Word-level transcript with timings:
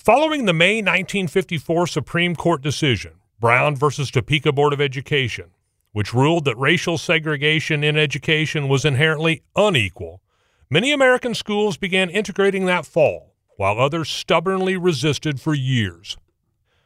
Following 0.00 0.46
the 0.46 0.54
May 0.54 0.76
1954 0.76 1.88
Supreme 1.88 2.36
Court 2.36 2.62
decision, 2.62 3.14
Brown 3.40 3.74
versus 3.74 4.12
Topeka 4.12 4.52
Board 4.52 4.72
of 4.72 4.80
Education, 4.80 5.50
which 5.90 6.14
ruled 6.14 6.44
that 6.44 6.56
racial 6.56 6.98
segregation 6.98 7.82
in 7.82 7.98
education 7.98 8.68
was 8.68 8.84
inherently 8.84 9.42
unequal, 9.56 10.22
many 10.70 10.92
American 10.92 11.34
schools 11.34 11.76
began 11.76 12.10
integrating 12.10 12.64
that 12.64 12.86
fall, 12.86 13.34
while 13.56 13.80
others 13.80 14.08
stubbornly 14.08 14.76
resisted 14.76 15.40
for 15.40 15.52
years. 15.52 16.16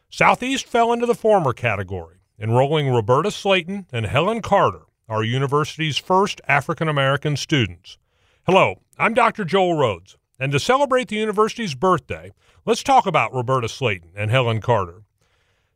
Southeast 0.09 0.65
fell 0.65 0.91
into 0.91 1.05
the 1.05 1.13
former 1.15 1.53
category, 1.53 2.17
enrolling 2.39 2.89
Roberta 2.89 3.29
Slayton 3.29 3.85
and 3.93 4.07
Helen 4.07 4.41
Carter, 4.41 4.85
our 5.07 5.23
university's 5.23 5.99
first 5.99 6.41
African 6.47 6.89
American 6.89 7.37
students. 7.37 7.99
Hello, 8.47 8.81
I'm 8.97 9.13
Dr. 9.13 9.45
Joel 9.45 9.75
Rhodes, 9.75 10.17
and 10.39 10.51
to 10.51 10.59
celebrate 10.59 11.07
the 11.07 11.15
university's 11.15 11.75
birthday, 11.75 12.31
let's 12.65 12.83
talk 12.83 13.05
about 13.05 13.33
Roberta 13.33 13.69
Slayton 13.69 14.11
and 14.15 14.31
Helen 14.31 14.61
Carter. 14.61 15.03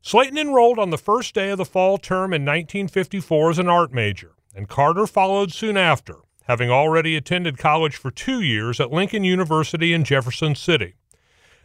Slayton 0.02 0.38
enrolled 0.38 0.80
on 0.80 0.90
the 0.90 0.98
first 0.98 1.34
day 1.34 1.50
of 1.50 1.58
the 1.58 1.66
fall 1.66 1.98
term 1.98 2.34
in 2.34 2.44
1954 2.44 3.52
as 3.52 3.60
an 3.60 3.68
art 3.68 3.94
major, 3.94 4.34
and 4.56 4.70
Carter 4.70 5.06
followed 5.06 5.52
soon 5.52 5.78
after, 5.78 6.16
having 6.44 6.70
already 6.70 7.16
attended 7.16 7.58
college 7.58 7.96
for 7.98 8.10
two 8.10 8.42
years 8.42 8.80
at 8.80 8.92
Lincoln 8.92 9.24
University 9.24 9.94
in 9.94 10.04
Jefferson 10.04 10.56
City. 10.56 10.96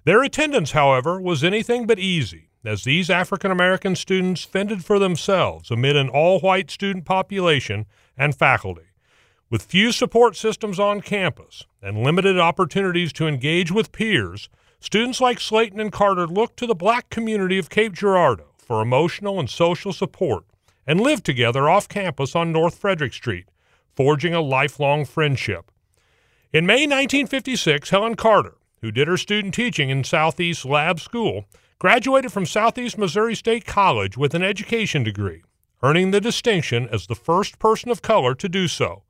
Their 0.05 0.23
attendance, 0.23 0.73
however, 0.73 1.21
was 1.21 1.45
anything 1.45 1.87
but 1.87 2.01
easy, 2.01 2.51
as 2.65 2.85
these 2.85 3.11
African 3.11 3.51
American 3.51 3.95
students 3.95 4.43
fended 4.43 4.85
for 4.85 4.99
themselves 4.99 5.71
amid 5.71 5.97
an 5.97 6.09
all 6.09 6.41
white 6.41 6.71
student 6.71 7.05
population 7.05 7.87
and 8.17 8.35
faculty. 8.35 8.92
With 9.53 9.65
few 9.65 9.93
support 9.93 10.35
systems 10.35 10.81
on 10.81 11.03
campus 11.03 11.67
and 11.83 12.03
limited 12.03 12.39
opportunities 12.39 13.13
to 13.13 13.29
engage 13.29 13.71
with 13.71 13.93
peers, 13.93 14.49
students 14.81 15.21
like 15.21 15.41
Slayton 15.41 15.79
and 15.79 15.93
Carter 15.93 16.27
looked 16.27 16.57
to 16.61 16.67
the 16.67 16.75
black 16.75 17.11
community 17.11 17.59
of 17.59 17.69
Cape 17.69 17.93
Girardeau 17.93 18.47
for 18.57 18.81
emotional 18.81 19.39
and 19.39 19.51
social 19.51 19.93
support 19.93 20.45
and 20.87 21.03
lived 21.03 21.27
together 21.27 21.69
off 21.69 21.87
campus 21.87 22.35
on 22.35 22.51
North 22.51 22.79
Frederick 22.79 23.13
Street, 23.13 23.45
forging 23.95 24.33
a 24.33 24.41
lifelong 24.41 25.05
friendship. 25.05 25.71
In 26.55 26.65
May 26.65 26.87
1956, 26.87 27.91
Helen 27.91 28.15
Carter, 28.15 28.57
who 28.81 28.91
did 28.91 29.07
her 29.07 29.19
student 29.19 29.53
teaching 29.53 29.91
in 29.91 30.03
Southeast 30.03 30.65
Lab 30.65 30.99
School, 30.99 31.45
graduated 31.79 32.33
from 32.33 32.47
Southeast 32.47 32.97
Missouri 32.97 33.35
State 33.35 33.67
College 33.67 34.17
with 34.17 34.33
an 34.33 34.43
education 34.43 35.03
degree, 35.03 35.43
earning 35.83 36.11
the 36.11 36.23
distinction 36.23 36.89
as 36.91 37.07
the 37.07 37.15
first 37.15 37.59
person 37.59 37.91
of 37.91 38.01
color 38.01 38.35
to 38.35 38.49
do 38.49 38.67
so. 38.67 39.03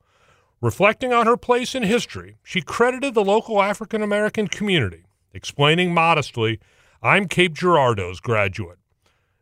Reflecting 0.63 1.11
on 1.11 1.25
her 1.25 1.35
place 1.35 1.75
in 1.75 1.83
history, 1.83 2.37
she 2.41 2.61
credited 2.61 3.13
the 3.13 3.25
local 3.25 3.61
African 3.61 4.01
American 4.01 4.47
community, 4.47 5.03
explaining 5.33 5.93
modestly, 5.93 6.57
I'm 7.01 7.27
Cape 7.27 7.51
Girardeau's 7.51 8.21
graduate. 8.21 8.79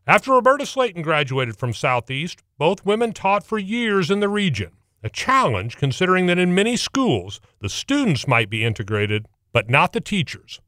After 0.08 0.32
Roberta 0.32 0.66
Slayton 0.66 1.04
graduated 1.04 1.58
from 1.58 1.76
Southeast, 1.76 2.42
both 2.58 2.88
women 2.88 3.14
taught 3.14 3.46
for 3.46 3.60
years 3.60 4.10
in 4.10 4.20
the 4.20 4.30
region, 4.30 4.72
a 5.04 5.12
challenge 5.12 5.78
considering 5.78 6.26
that 6.26 6.40
in 6.40 6.56
many 6.56 6.76
schools 6.76 7.40
the 7.60 7.70
students 7.70 8.28
might 8.28 8.50
be 8.50 8.66
integrated, 8.66 9.28
but 9.54 9.70
not 9.70 9.94
the 9.94 10.02
teachers. 10.02 10.60